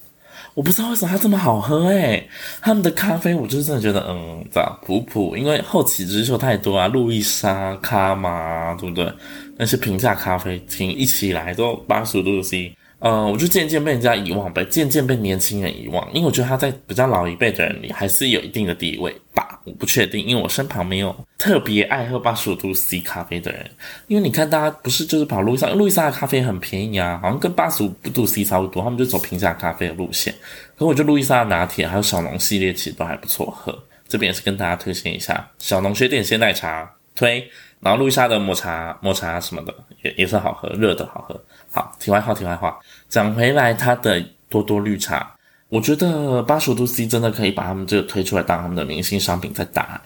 [0.59, 2.29] 我不知道为什么它这么好喝诶、
[2.61, 9.09] 他们的咖啡我就是真的觉得嗯，咋普普，因为后起之秀太多啊，路易莎、卡玛，对不对？
[9.57, 12.75] 那些平价咖啡厅一起来都八十五度 C。
[13.01, 23.71] 呃，我就渐渐被人家遗忘，被渐渐被年轻人遗忘，因为我觉得他在比较老一辈的人里还是有一定的地位吧，我不确定，因为我身旁没有特别爱喝八十五度 C 咖啡的人，
[24.09, 30.35] 因为你看大家不是就是跑路易莎，路易莎的咖啡很便宜啊，好像跟八十五度 C 差不多，他们就走平价咖啡的路线。
[30.77, 33.77] 可我觉得路易莎拿铁还有小农系列其实都还不错喝，
[34.09, 37.49] 这边也是跟大家推荐一下小农雪点鲜奶茶推，
[37.81, 41.41] 然后路易莎的抹茶抹茶什么的也也是好喝，热的好喝。
[41.71, 45.31] 好，题外话，题外话，讲回来，它的多多绿茶，
[45.69, 50.01] 我觉得八十五度 C 真的可以把他们这个推出来当他们的明星商品再打，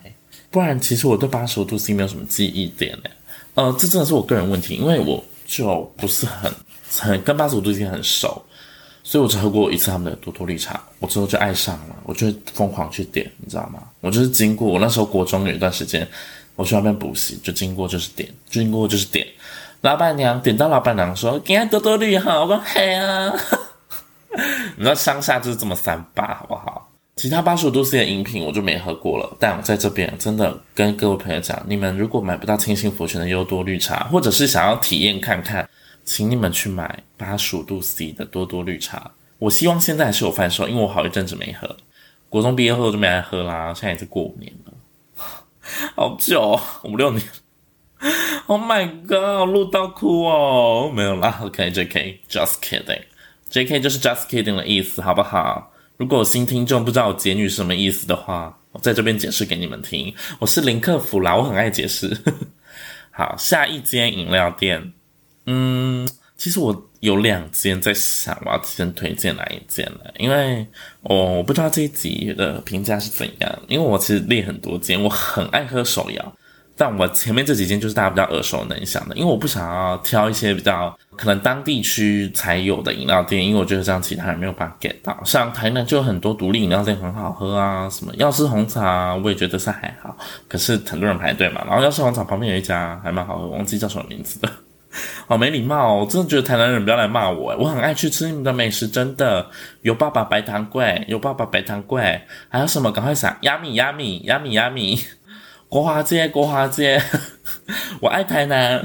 [0.50, 3.10] 不然其实我对八十五度 C 没有什么记忆点诶，
[3.54, 6.52] 呃，这真的是我个人问题，因为我就不是很
[6.90, 8.44] 很跟八十五度 C 很熟，
[9.04, 13.82] 所以我只喝过一次他们的多多绿茶，我之后就爱上了，我就疯狂去点，你知道吗？
[14.00, 16.06] 我就是经过我那时候国中有一段时间，
[16.56, 19.26] 我去那边补习，就经过就是点，经过就是点，
[19.80, 23.32] 老板娘点到老板娘说给他多多绿哈，我说嘿啊，
[24.76, 26.88] 你知道乡下就是这么三八好不好？
[27.16, 35.68] 其他八十五度 C 的饮品我就没喝过了，但我在这边真的跟各位朋友讲，你们如果买不到清新佛泉的优多绿茶，或者是想要体验看看，
[36.04, 39.10] 请你们去买八十五度 C 的多多绿茶。
[39.38, 41.76] 我希望现在还是有贩售，因为我好一阵子没喝，
[42.30, 44.72] 国中毕业后就没来喝啦，现在也是过五年了，
[45.94, 47.22] 好久哦，五六年。
[48.46, 55.72] Oh my god，录到哭哦，没有啦，OK，JK，just kidding，JK 就是 just kidding 的意思，好不好？
[55.96, 60.12] 如果有新听众不知道我结语是什么意思的话，我在这边解释给你们听。
[60.40, 62.16] 我是林克福啦，我很爱解释。
[63.12, 64.92] 好，下一间饮料店，
[65.46, 66.08] 嗯，
[66.42, 70.10] 其实我有两间在想，我要先推荐哪一间呢？
[70.18, 70.66] 因为
[71.02, 76.32] 我我不知道这一集的评价是怎样，因为我其实列很多间，我很爱喝手摇。
[76.76, 85.16] 但我前面这几间就是大家比较耳熟能详的，因为我不想要挑一些比较可能当地区才有的饮料店，因为我觉得这样其他人没有办法 get 到。
[85.24, 91.62] 像台南就有很多独立饮料店很好喝啊，什么药师红茶，我也觉得是还好，可是很多人排队嘛。
[91.68, 94.50] 然后药师红茶旁边有一家还蛮好喝，忘记叫什么名字的，
[95.26, 95.98] 好 没礼貌哦！
[96.00, 99.48] 我真的觉得台南人不要来骂我，我很爱去吃你们的美食，真的
[99.80, 102.92] 有爸爸白糖粿，有爸爸白糖粿，还有什么？
[102.92, 104.98] 赶快想，鸭米鸭米鸭米鸭米。
[105.68, 107.02] 国华街，国华街，
[108.00, 108.84] 我爱台南，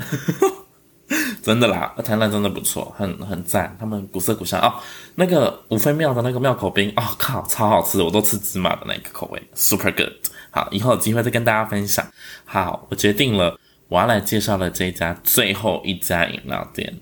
[1.43, 4.74] 真的啦，台南真的不错，很很赞，他们古色古香哦。
[5.15, 10.13] 那个五分庙的那个庙口冰，哦靠，超好吃，我都吃芝麻的那个口味，super good。
[10.50, 12.08] 好，以后有机会再跟大家分享。
[12.46, 16.93] 好，我决定了，我要来介绍的这家最后一家饮料店，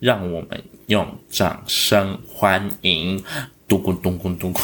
[0.00, 3.22] 让我们用掌声欢迎，
[3.68, 4.60] 嘟咕嘟咕嘟咕。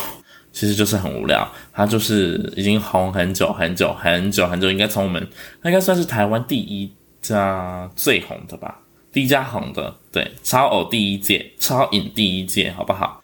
[0.50, 5.24] 其实就是很无聊，它就是已经红很久很久很久很久，应该从我们
[5.62, 8.80] 它应该算是台湾第一家最红的吧，
[9.12, 13.22] 第一家红的，对，超偶第一届，超饮第一届，好不好？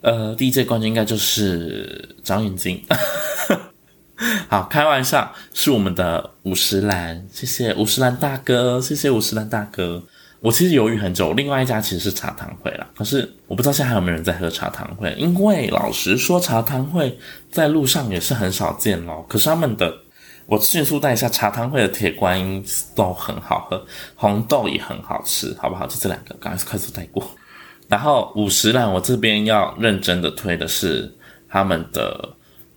[0.00, 2.82] 呃，第一届冠军应该就是张云京，
[4.48, 10.02] 好，开玩笑，是我们的五十岚，谢谢五十岚大哥，谢谢五十岚大哥。
[10.40, 17.18] 我其实犹豫很久，另外一家其实是茶汤会啦，可是我不知道现在还有没有人在喝茶汤会，因为老实说，茶汤会
[17.50, 19.24] 在路上也是很少见咯。
[19.28, 19.94] 可是他们的，
[20.46, 25.86] 我迅速带一下茶汤会的铁观音都很好喝，红豆也很好吃，好不好？
[25.86, 27.22] 就这两个，刚才快速带过。
[27.88, 31.10] 然后五十岚，我这边要认真的推的是
[31.48, 32.28] 他们的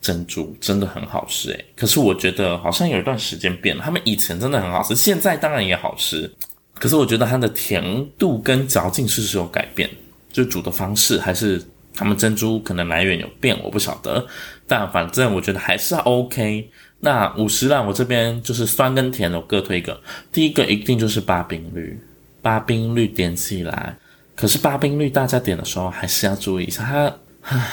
[0.03, 1.65] 珍珠，真的很好吃诶。
[1.75, 6.29] 可是我觉得好像有一段时间变了，他们以前真的很好吃，现在当然也好吃。
[6.75, 7.81] 可是我觉得它的甜
[8.19, 9.89] 度跟嚼劲是不是有改变，
[10.31, 11.63] 就煮的方式还是
[11.95, 14.23] 他们珍珠可能来源有变，我不晓得。
[14.67, 16.69] 但反正我觉得还是 OK。
[16.99, 19.99] 那五十啦我这边就是酸跟甜的我各推一个，
[20.31, 21.97] 第一个一定就是八冰绿，
[22.41, 23.95] 八冰绿点起来。
[24.35, 27.71] 可是八冰绿大家点的时候还是要注意一下，它，唉，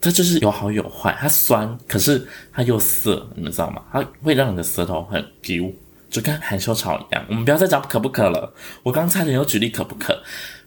[0.00, 3.82] 它就是有好有坏，它酸，可是它又涩，你们知道吗？
[3.92, 5.72] 它会让你的舌头很丢。
[6.10, 8.50] 就跟含羞草一样，我们不要再讲可不可了。
[8.82, 10.18] 我刚才有举例可不可，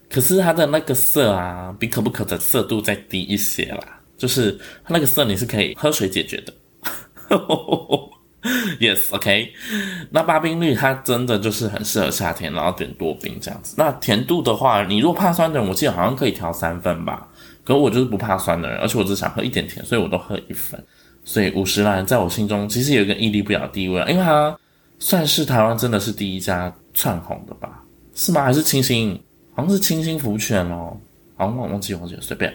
[0.08, 3.98] 可是它的那个涩啊，比可不可的涩度再低一些啦。
[4.16, 4.52] 就是
[4.84, 6.54] 它那个涩你是可以喝水解决的。
[8.80, 9.52] Yes，OK。
[10.10, 13.74] 那八冰绿它真的就是很适合夏天，然后点多冰这样子。
[13.76, 17.26] 那甜度的话，你如果怕酸的人，我记得好像可以调三分吧。
[17.64, 20.82] 可我就是不怕酸的人，而且我只想喝一点甜，所以我都喝一份。
[21.24, 24.56] 所以五十岚在我心中其实有一个屹立不了的地位，因为它。
[25.04, 27.82] 算是台湾真的是第一家窜红的吧？
[28.14, 28.44] 是吗？
[28.44, 29.20] 还是清新？
[29.52, 30.96] 好像是清新福泉哦。
[31.36, 32.54] 好，我忘记忘记了，随便。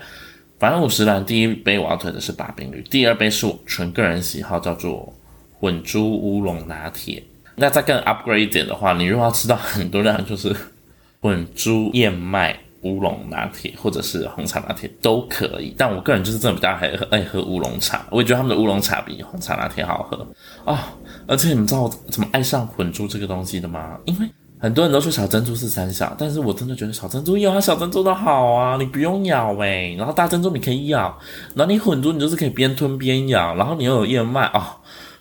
[0.58, 5.14] 反正五十岚第一杯我要推的是八冰绿，第二杯是我纯个人喜好，叫做
[5.60, 7.22] 混珠乌龙拿铁。
[7.56, 10.56] 那再更 upgrade 一点的话，你如果要吃到很多量，就是
[11.20, 15.76] 混珠燕麦乌龙拿铁，或者是红茶拿铁都可以。
[15.78, 20.28] 但我个人就是真的比较爱喝爱喝乌龙茶，我也觉得他们的乌龙茶比红茶拿铁好喝
[20.66, 20.94] 啊。
[21.28, 23.98] 而且你们知道我怎么爱上混珠这个东西的吗？
[24.06, 24.28] 因为
[24.60, 31.16] 很多人都说小珍珠是三小，但是我真的觉得小珍珠有它小珍珠的好啊，你不用咬诶、然后大珍珠你可以咬，
[31.54, 34.64] 然后你混珠你就是可以边吞边咬，然后你又有燕麦哦，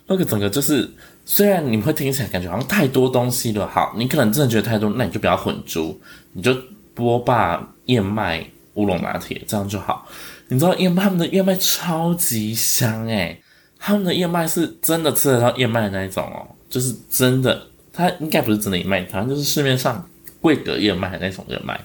[0.07, 0.89] 那个整个就是
[1.23, 5.99] 虽然你会听起来感觉好像太多东西了，好，你可能真的觉得太多，那你就不要混珠，
[6.33, 6.51] 你就
[6.97, 8.43] 波霸燕麦
[8.73, 10.05] 乌龙拿铁这样就好。
[10.47, 13.39] 你知道燕麦他们的燕麦超级香诶、
[13.77, 17.61] 他们的燕麦是真的吃得到燕麦那一种哦，就是真的，
[17.93, 20.03] 它应该不是真的燕麦，反正就是市面上
[20.41, 21.79] 贵格燕麦的那种燕麦，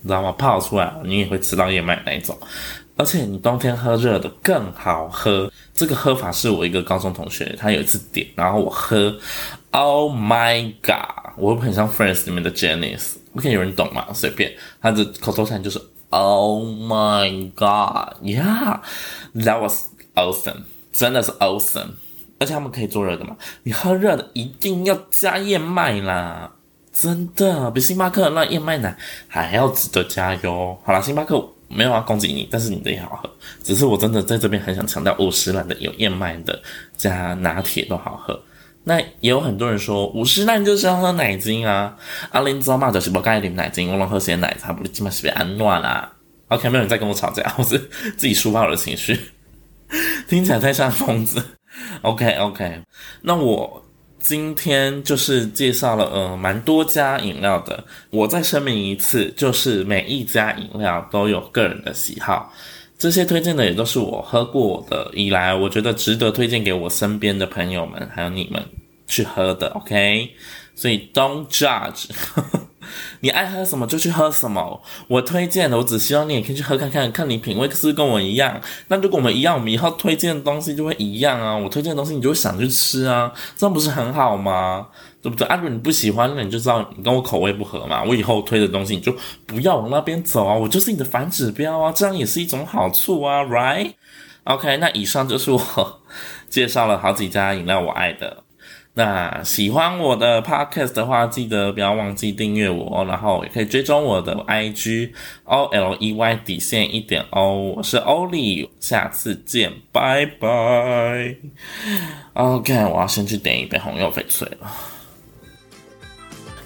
[0.00, 0.32] 你知道吗？
[0.32, 2.36] 泡出来你也会吃到燕麦那一种，
[2.96, 5.52] 而且你冬天喝热的更好喝。
[5.74, 9.12] 这个喝法是我一个高中同学，他有一次点，然后我喝
[9.72, 11.34] ，Oh my god！
[11.36, 13.14] 我很像 Friends 里面的 Janice。
[13.36, 14.06] OK，有人懂吗？
[14.12, 15.80] 随便，他的口头禅就是
[16.10, 20.62] Oh my god！Yeah，that was awesome，
[20.92, 21.90] 真的是 awesome。
[22.38, 23.36] 而且他们可以做热的嘛？
[23.62, 26.52] 你喝热的一定要加燕麦啦，
[26.92, 30.78] 真的比星巴克那燕麦奶还要值得加油。
[30.84, 33.30] 好啦，星巴克没有要攻击你，但是你的也好喝。
[33.62, 36.60] 只是我真的在这边很想强调，五十岚的有燕麦的
[36.96, 38.40] 加拿铁都好喝。
[38.86, 41.96] 那也有很多人说五十岚就是要喝奶精啊，
[42.30, 42.90] 阿林知道吗？
[42.90, 46.12] 就是不该啉奶精，我能喝些奶茶，不就基本是被安暖啦。
[46.48, 47.78] OK，没有人在跟我吵架，我是
[48.16, 49.18] 自己抒发我的情绪，
[50.28, 51.42] 听起来太像疯子。
[52.02, 52.82] OK OK，
[53.22, 53.82] 那我
[54.20, 62.52] 今天就是介绍了呃蛮多家饮料的，我再声明一次，就是每一家饮料都有个人的喜好。
[62.96, 68.62] 这些推荐的也都是我喝过的以来，我觉得值得推荐给我身边的朋友们，还有你们
[69.06, 70.30] 去喝的，OK？
[70.74, 72.06] 所以 don't judge，
[73.20, 74.80] 你爱喝什么就去喝什么。
[75.08, 78.60] 我推荐的，我只希望你也可以去喝看看，看你品味是不是跟我一样。
[78.88, 81.56] 那如果我们一样，我们以后推荐的东西就会一样啊。
[81.56, 84.86] 我推荐的东西，你就会想去吃啊，这样不是很好吗？
[85.22, 85.46] 对不对？
[85.48, 88.04] 啊，如果你不喜欢，那你就知道你跟我口味不合嘛。
[88.04, 89.16] 我以后推的东西，你就
[89.46, 90.54] 不要往那边走啊。
[90.54, 96.02] 我就是你的反指标啊，这样也是一种好处啊，right？OK，那以上就是我
[96.50, 98.44] 介绍了好几家饮料我爱的。
[98.96, 105.10] 那喜欢我的 podcast 的话，记得不要忘记订阅我，然后也可以追踪我的 IG
[105.42, 111.34] O L E Y 底线一点 O，我是欧里，下次见，拜拜。
[112.34, 114.70] OK，我要先去点一杯红柚翡翠了。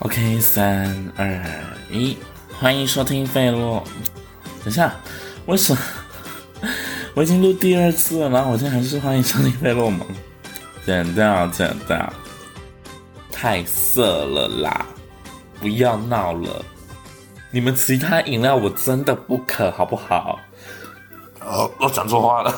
[0.01, 1.43] OK，三二
[1.91, 2.14] 一，
[2.61, 3.83] 欢迎收听费洛。
[4.62, 4.95] 等下，
[5.47, 5.81] 为什么
[7.16, 10.07] 我已经录第二次了，然后我现在还是欢迎收听费洛蒙？
[10.89, 12.11] 剪掉，剪掉，
[13.30, 14.86] 太色了啦！
[15.61, 16.64] 不要闹了，
[17.51, 20.41] 你们其他饮料我真的不渴，好不好？
[21.45, 22.55] 哦，我讲错话了。